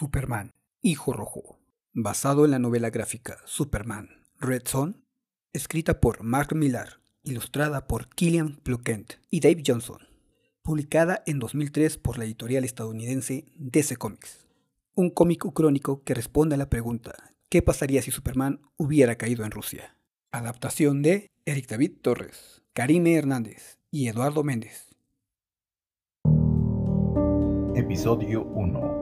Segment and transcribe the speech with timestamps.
[0.00, 1.58] Superman, Hijo Rojo,
[1.92, 5.04] basado en la novela gráfica Superman, Red Son,
[5.52, 9.98] escrita por Mark Millar, ilustrada por Killian Plunkett y Dave Johnson,
[10.62, 14.46] publicada en 2003 por la editorial estadounidense DC Comics.
[14.94, 17.14] Un cómic crónico que responde a la pregunta
[17.50, 19.98] ¿qué pasaría si Superman hubiera caído en Rusia?
[20.32, 24.96] Adaptación de Eric David Torres, Karime Hernández y Eduardo Méndez.
[27.74, 28.99] Episodio 1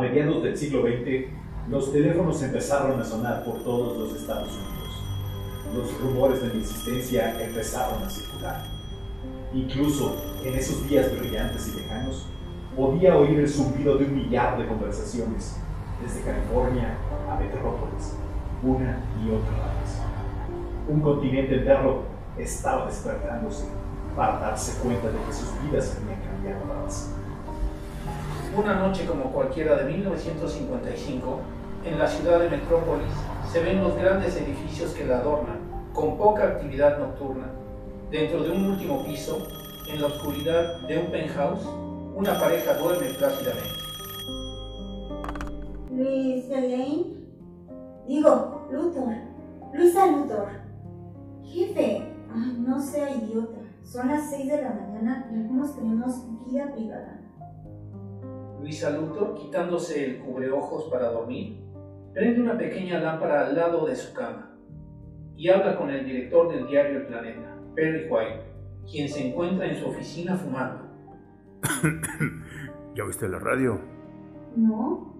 [0.00, 1.26] A mediados del siglo XX,
[1.68, 5.02] los teléfonos empezaron a sonar por todos los Estados Unidos.
[5.76, 8.64] Los rumores de mi existencia empezaron a circular.
[9.52, 12.26] Incluso en esos días brillantes y lejanos,
[12.74, 15.58] podía oír el zumbido de un millar de conversaciones,
[16.02, 16.96] desde California
[17.30, 18.16] a Metrópolis,
[18.62, 20.00] una y otra vez.
[20.88, 22.04] Un continente entero
[22.38, 23.66] estaba despertándose
[24.16, 27.19] para darse cuenta de que sus vidas habían cambiado para siempre.
[28.56, 31.38] Una noche como cualquiera de 1955,
[31.84, 33.12] en la ciudad de Metrópolis
[33.50, 35.58] se ven los grandes edificios que la adornan,
[35.94, 37.46] con poca actividad nocturna.
[38.10, 39.46] Dentro de un último piso,
[39.88, 41.64] en la oscuridad de un penthouse,
[42.16, 43.70] una pareja duerme plácidamente.
[45.90, 47.20] Luis Elaine.
[48.08, 49.14] Digo, Luthor.
[49.72, 50.48] Luisa Luthor.
[51.44, 52.02] Jefe.
[52.34, 53.60] Ay, no sea idiota.
[53.84, 57.19] Son las 6 de la mañana y algunos tenemos vida privada.
[58.60, 61.60] Luisa Luthor, quitándose el cubreojos para dormir,
[62.12, 64.54] prende una pequeña lámpara al lado de su cama
[65.36, 68.42] y habla con el director del diario El Planeta, Perry White,
[68.90, 70.84] quien se encuentra en su oficina fumando.
[72.94, 73.80] ¿Ya viste la radio?
[74.56, 75.14] No,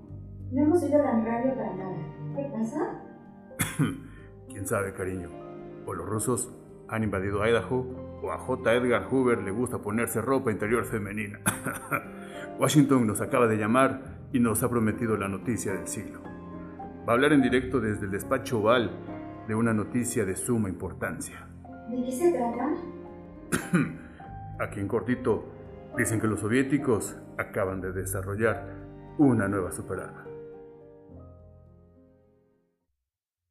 [0.52, 1.96] no hemos ido a la radio para nada.
[2.36, 3.02] ¿Qué pasa?
[4.48, 5.30] ¿Quién sabe, cariño?
[5.86, 6.52] O los rusos
[6.88, 7.86] han invadido Idaho,
[8.22, 8.74] o a J.
[8.74, 11.40] Edgar Hoover le gusta ponerse ropa interior femenina.
[12.58, 14.00] Washington nos acaba de llamar
[14.32, 16.20] y nos ha prometido la noticia del siglo.
[17.08, 18.90] Va a hablar en directo desde el despacho oval
[19.48, 21.46] de una noticia de suma importancia.
[21.88, 22.74] ¿De qué se trata?
[24.60, 25.44] Aquí en cortito,
[25.96, 28.80] dicen que los soviéticos acaban de desarrollar
[29.18, 30.26] una nueva superarma.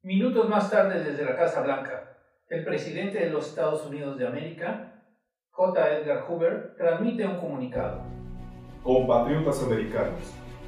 [0.02, 2.19] Minutos más tarde, desde la Casa Blanca,
[2.50, 5.04] el presidente de los Estados Unidos de América,
[5.52, 5.98] J.
[5.98, 8.02] Edgar Hoover, transmite un comunicado.
[8.82, 10.18] Compatriotas americanos,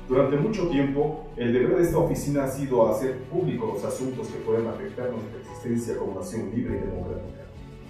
[0.09, 4.39] durante mucho tiempo, el deber de esta oficina ha sido hacer públicos los asuntos que
[4.41, 7.43] pueden afectar nuestra existencia como nación libre y democrática.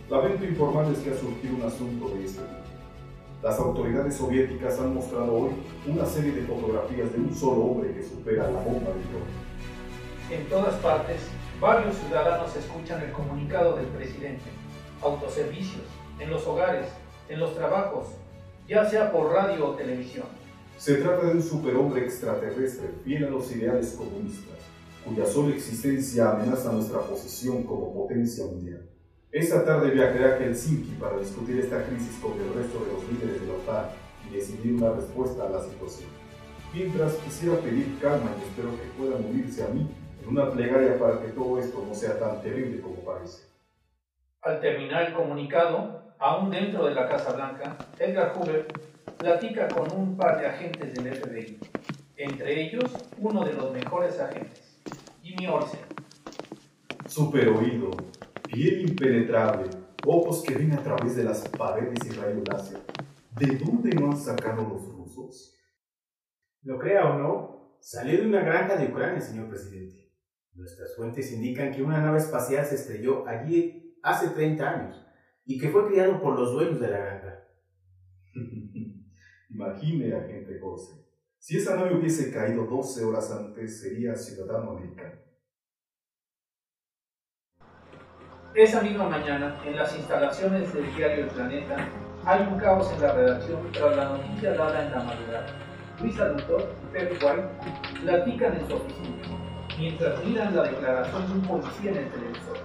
[0.08, 2.62] Lamento informarles que ha surgido un asunto de este tipo.
[3.42, 5.50] Las autoridades soviéticas han mostrado hoy
[5.86, 9.42] una serie de fotografías de un solo hombre que supera la bomba de hidrógeno.
[10.30, 11.28] En todas partes,
[11.62, 14.42] varios ciudadanos escuchan el comunicado del presidente.
[15.00, 15.84] Autoservicios,
[16.18, 16.88] en los hogares,
[17.28, 18.08] en los trabajos,
[18.68, 20.26] ya sea por radio o televisión.
[20.76, 24.58] Se trata de un superhombre extraterrestre fiel a los ideales comunistas,
[25.04, 28.90] cuya sola existencia amenaza nuestra posición como potencia mundial.
[29.30, 33.40] Esta tarde viajaré a Helsinki para discutir esta crisis con el resto de los líderes
[33.40, 33.86] de la OTAN
[34.28, 36.10] y decidir una respuesta a la situación.
[36.74, 39.88] Mientras quisiera pedir calma y espero que puedan unirse a mí
[40.22, 43.44] en una plegaria para que todo esto no sea tan terrible como parece.
[44.42, 48.66] Al terminar el comunicado, aún dentro de la Casa Blanca, Edgar Hoover
[49.18, 51.58] platica con un par de agentes del FBI,
[52.16, 54.80] entre ellos uno de los mejores agentes,
[55.22, 55.80] Jimmy Olsen.
[57.06, 57.90] Super oído,
[58.44, 59.70] piel impenetrable,
[60.06, 62.80] ojos que ven a través de las paredes y rayos láser.
[63.38, 65.56] ¿De dónde no han sacado los rusos?
[66.62, 70.01] Lo crea o no, salió de una granja de Ucrania, señor presidente.
[70.54, 75.06] Nuestras fuentes indican que una nave espacial se estrelló allí hace 30 años
[75.44, 77.44] y que fue criado por los dueños de la granja.
[79.50, 81.02] Imagine, agente José.
[81.38, 85.20] Si esa nave hubiese caído 12 horas antes, sería ciudadano americano.
[88.54, 91.88] Esa misma mañana, en las instalaciones del diario El Planeta,
[92.24, 95.46] hay un caos en la redacción tras la noticia dada en la madrugada.
[96.00, 99.41] Luisa Luthor y White platican en su oficina,
[99.82, 102.56] mientras miran la declaración de un policía en el televisor.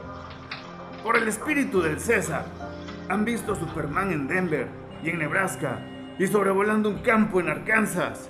[1.04, 2.46] Por el espíritu del César,
[3.10, 4.68] han visto a Superman en Denver
[5.04, 5.80] y en Nebraska
[6.19, 8.30] y sobrevolando un campo en Arkansas.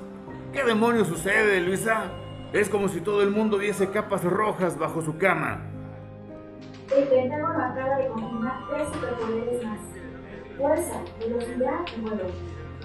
[0.54, 2.06] ¿Qué demonios sucede, Luisa?
[2.54, 5.60] Es como si todo el mundo viese capas rojas bajo su cama.
[6.96, 9.80] El Pentágono acaba de confirmar tres superpoderes más.
[10.58, 12.24] Fuerza, velocidad y vuelo.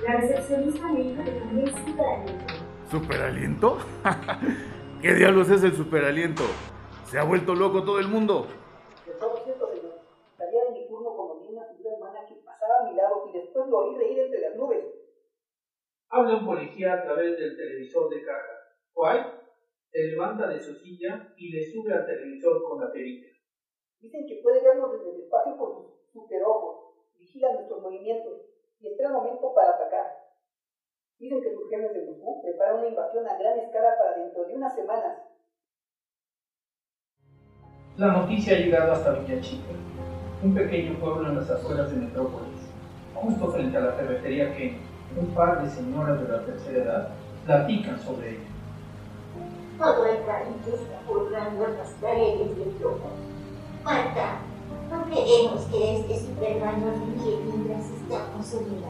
[0.04, 2.54] La recepcionista me dijo que también es superaliento.
[2.90, 3.78] ¿Superaliento?
[5.02, 6.44] ¿Qué diablos es el superaliento?
[7.10, 8.46] ¿Se ha vuelto loco todo el mundo?
[9.04, 9.98] Estaba cierto, señor.
[10.38, 13.36] Salía de mi turno como vi una figura humana que pasaba a mi lado y
[13.36, 14.84] después lo oí reír entre las nubes.
[16.08, 18.54] Habla un policía a través del televisor de caja.
[18.94, 19.26] White
[19.90, 23.26] se levanta de su silla y le sube al televisor con la perilla.
[23.98, 28.42] Dicen que puede vernos desde el espacio con sus superojos, vigila nuestros movimientos
[28.78, 30.21] y espera el momento para atacar.
[31.22, 34.56] Dicen que sus jefes de Moscú preparan una invasión a gran escala para dentro de
[34.56, 35.18] unas semanas.
[37.96, 39.70] La noticia ha llegado hasta Villachica,
[40.42, 42.66] un pequeño pueblo en las afueras de Metrópolis,
[43.14, 44.76] justo frente a la ferretería que
[45.16, 47.08] un par de señoras de la tercera edad
[47.46, 48.48] platican sobre ella.
[49.78, 53.10] Todo el país está purgando las paredes de plomo.
[53.84, 54.40] Marta,
[54.90, 58.82] no queremos que este Superman nos mientras estamos en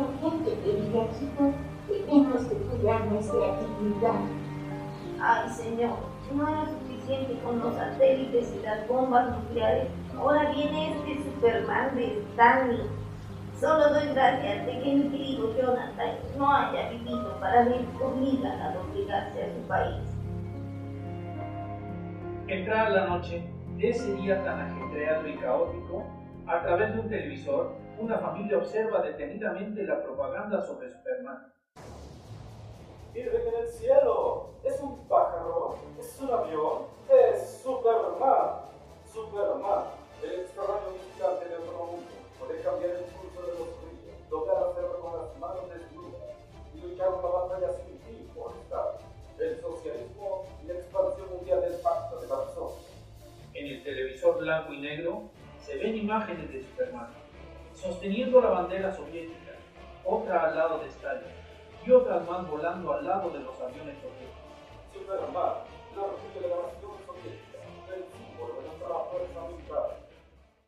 [0.00, 1.52] la gente de Villachico
[1.88, 4.20] tenemos que cuidar nuestra actividad.
[5.20, 5.98] Ay, señor,
[6.34, 9.88] no era suficiente con los satélites y las bombas nucleares.
[10.16, 12.82] Ahora viene este Superman de Stanley.
[13.58, 18.76] Solo doy gracias de que mi querido Jonathan no haya vivido para ver comida al
[18.78, 19.96] obligarse a su país.
[22.48, 23.44] Entrada la noche
[23.76, 26.04] de ese día tan ajetreado y caótico,
[26.46, 31.52] a través de un televisor, una familia observa detenidamente la propaganda sobre Superman.
[57.80, 59.52] Sosteniendo la bandera soviética,
[60.04, 61.32] otra al lado de Stalin
[61.84, 64.40] y otras más volando al lado de los aviones soviéticos.
[64.92, 65.54] Superman,
[65.96, 66.02] la
[66.34, 67.58] Federación Soviética,
[67.94, 70.08] el símbolo de nuestra fuerza militar.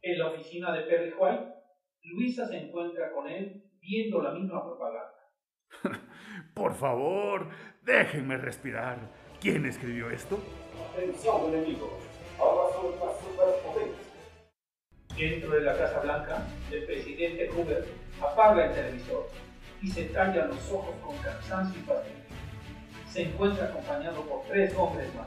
[0.00, 1.55] En la oficina de Perry White,
[2.05, 5.12] Luisa se encuentra con él viendo la misma propaganda.
[6.55, 7.49] Por favor,
[7.82, 8.99] déjenme respirar.
[9.41, 10.38] ¿Quién escribió esto?
[10.93, 11.91] Atención, enemigos.
[12.38, 14.12] Ahora son las superpotencias.
[15.17, 17.87] Dentro de la Casa Blanca, el presidente Hoover
[18.20, 19.29] apaga el televisor
[19.82, 22.17] y se talla los ojos con cansancio y fatiga.
[23.12, 25.26] Se encuentra acompañado por tres hombres más.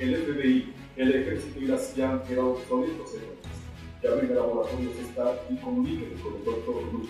[0.00, 3.38] El FBI, el ejército y la CIA han quedado obsoletos, señores.
[4.02, 7.08] Llamen al laboratorio Star y comuníquense con el doctor Luz.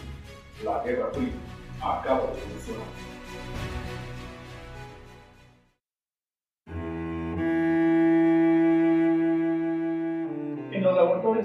[0.65, 1.33] La Guerra Fría
[1.81, 2.87] acaba de funcionar.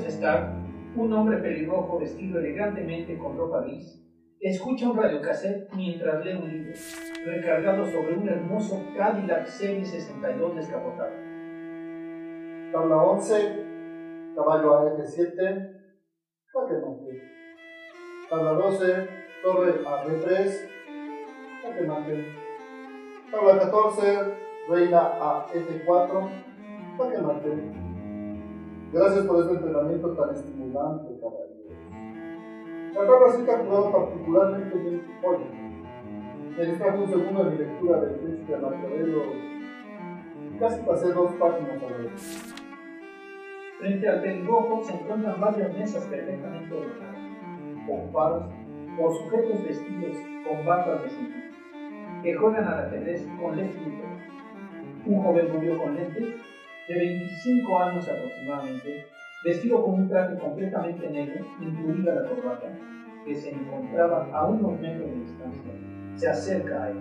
[0.02, 0.54] Los laboratorios Star,
[0.96, 4.02] un hombre pelirrojo vestido elegantemente con ropa gris
[4.40, 6.74] escucha un radiocassette mientras lee un libro,
[7.26, 11.12] recargado sobre un hermoso Cadillac Serie 62 descapotado.
[12.72, 15.38] Tabla 11, caballo AF7,
[16.54, 17.22] jaque mate.
[18.30, 19.10] Tabla 12,
[19.44, 20.70] torre AD3,
[21.62, 22.26] jaque mate.
[23.30, 24.02] Tabla 14,
[24.70, 26.30] reina AF4,
[26.98, 27.91] jaque mate.
[28.94, 31.52] Gracias por este entrenamiento tan estimulante, caballero.
[32.94, 35.38] La tabla se ha jugado particularmente bien hoy.
[36.58, 39.52] Me distrajo un segundo en mi lectura del príncipe Maquiavelo
[40.62, 42.12] casi pasé dos páginas a ver.
[43.80, 48.44] Frente al pelirrojo se encuentran varias mesas perfectamente ordenadas, ocupadas
[48.96, 50.18] por sujetos vestidos
[50.48, 51.52] con batas de cine,
[52.22, 54.12] que juegan al ajedrez con Luthor,
[55.08, 56.36] un joven rubio con lentes
[56.88, 59.06] de 25 años aproximadamente,
[59.44, 62.68] vestido con un traje completamente negro, incluida la corbata,
[63.26, 65.72] que se encontraba a unos metros de distancia,
[66.16, 66.98] se acerca a él.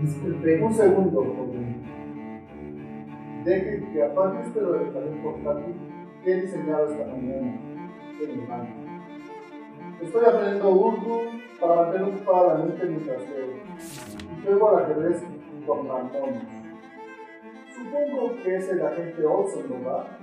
[0.00, 1.82] Disculpe, un segundo, joven.
[3.44, 4.90] Deje que apague usted lo del
[5.22, 5.74] portátil
[6.24, 7.58] que he diseñado esta mañana.
[10.00, 11.20] Estoy aprendiendo urdu
[11.60, 13.56] para mantener ocupada la mente mientras leo.
[14.20, 15.24] Y juego al ajedrez
[15.66, 16.61] con mamones.
[17.74, 20.18] Supongo que es el agente Olson, ¿verdad?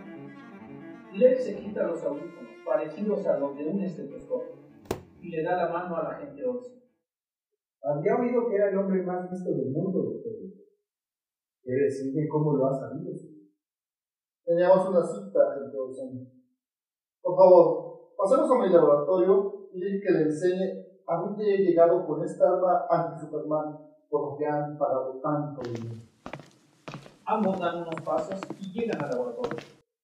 [1.14, 4.56] Lex se quita los audífonos, parecidos a los de un estetoscopio,
[5.20, 6.80] y le da la mano al agente Olson.
[7.82, 10.34] Había oído que era el hombre más visto del mundo, doctor.
[11.64, 13.12] ¿Quiere decirme cómo lo ha sabido?
[14.46, 16.28] Teníamos una cita, agente Olson.
[17.22, 22.24] Por favor, pasemos a mi laboratorio y que le enseñe a dónde he llegado con
[22.24, 23.78] esta arma anti-Superman,
[24.08, 26.09] por lo que han pagado tanto dinero.
[27.30, 29.60] Ambos dan unos pasos y llegan al laboratorio.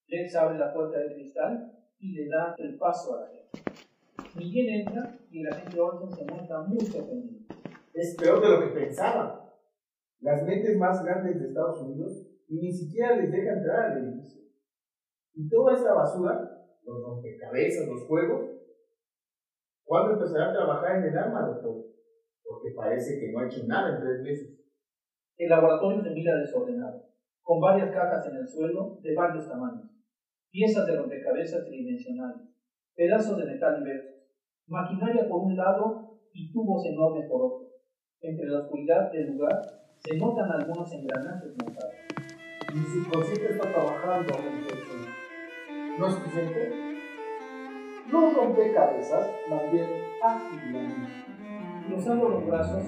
[0.05, 3.63] Lex abre la puerta de cristal y le da el paso a la gente.
[4.35, 7.55] Miguel entra y el agente Olson se muestra muy sorprendido.
[7.95, 9.51] Es peor de lo que pensaba.
[10.19, 14.43] Las mentes más grandes de Estados Unidos ni siquiera les deja entrar al edificio.
[15.33, 18.51] Y toda esta basura, los rompecabezas, los juegos,
[19.83, 21.85] ¿cuándo empezará a trabajar en el arma, doctor?
[22.43, 24.59] porque parece que no ha hecho nada en tres meses.
[25.37, 27.14] El laboratorio se mira desordenado,
[27.45, 29.85] con varias cajas en el suelo de varios tamaños,
[30.51, 32.41] piezas de rompecabezas tridimensionales,
[32.95, 34.15] pedazos de metal diversos,
[34.67, 37.67] maquinaria por un lado y tubos enormes por otro.
[38.19, 39.61] Entre la oscuridad del lugar
[39.99, 41.93] se notan algunos engranajes montados.
[42.73, 45.99] Mi subconsciente está trabajando en persona.
[45.99, 46.71] ¿No es suficiente?
[48.11, 49.85] No rompecabezas, más bien.
[51.87, 52.83] Cruzando los brazos,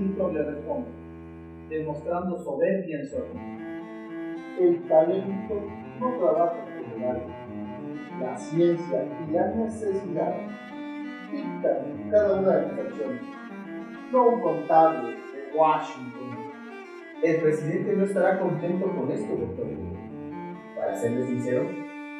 [0.00, 0.88] Luthor le responde,
[1.68, 3.67] demostrando soberbia en su.
[4.60, 5.62] El talento
[6.00, 7.32] no trabaja con el arte.
[8.20, 10.34] La ciencia y la necesidad
[11.30, 13.22] dictan cada una de las acciones.
[14.10, 16.52] No un contable de Washington.
[17.22, 19.66] El presidente no estará contento con esto, doctor.
[20.76, 21.64] Para serle sincero,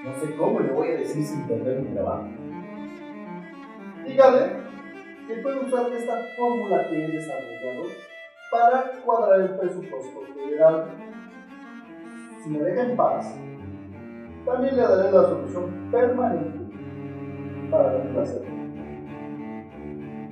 [0.04, 2.28] no sé cómo le voy a decir sin perder mi trabajo.
[4.06, 4.68] Dígale
[5.26, 7.82] que puede usar esta fórmula que he desarrollado
[8.50, 11.07] para cuadrar el presupuesto federal.
[12.48, 13.38] Si me deja en paz,
[14.46, 16.74] también le daré la solución permanente
[17.70, 18.42] para la inflación.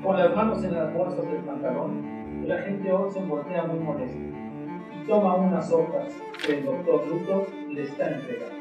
[0.03, 5.07] Con las manos en las bolsas del pantalón, el agente Olsen voltea muy molesto y
[5.07, 8.57] toma unas hojas que el doctor Luthor le está entregando.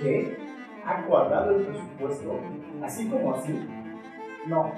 [0.00, 0.38] ¿Qué?
[0.84, 2.38] ¿Ha cuadrado el presupuesto?
[2.80, 3.68] ¿Así como así?
[4.46, 4.70] No.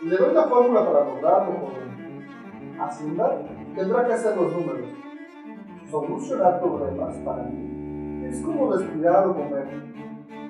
[0.00, 3.42] Le doy la fórmula para abordarlo con Hacienda.
[3.74, 5.03] Tendrá que hacer los números.
[5.90, 9.66] Solucionar problemas para mí es como respirar o comer.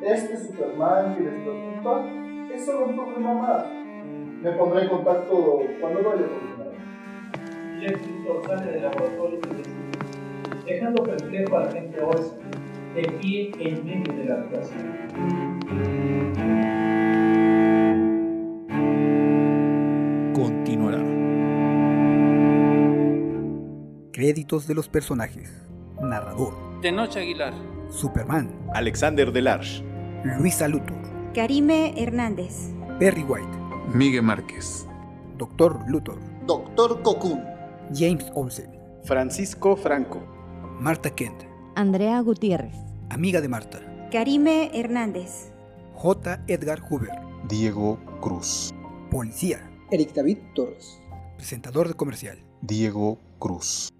[0.03, 2.05] Este Superman que les preocupa
[2.53, 3.65] es solo un problema más.
[4.43, 6.55] Me pondré en contacto cuando vaya a.
[7.81, 9.71] Lex Luthor sale del laboratorio y dice,
[10.65, 12.39] dejando perplejo al agente Olsen,
[12.95, 16.14] de pie en medio de la habitación.
[24.25, 25.53] Créditos de los personajes.
[26.01, 26.55] Narrador.
[26.81, 27.53] Tenoch Aguilar.
[27.91, 28.49] Superman.
[28.73, 29.85] Alexander Delarge.
[30.39, 30.97] Luisa Luthor.
[31.35, 32.71] Karime Hernández.
[32.99, 33.59] Perry White.
[33.93, 34.87] Miguel Márquez.
[35.37, 36.19] Doctor Luthor.
[36.47, 37.45] Doctor Cocoon.
[37.93, 38.71] James Olsen.
[39.05, 40.25] Francisco Franco.
[40.81, 41.43] Marta Kent.
[41.75, 42.79] Andrea Gutiérrez.
[43.11, 44.09] Amiga de Marta.
[44.11, 45.53] Karime Hernández.
[45.97, 46.43] J.
[46.47, 47.13] Edgar Hoover.
[47.47, 48.73] Diego Cruz.
[49.11, 49.71] Policía.
[49.91, 50.99] Eric David Torres.
[51.37, 52.39] Presentador de comercial.
[52.63, 53.91] Diego Cruz.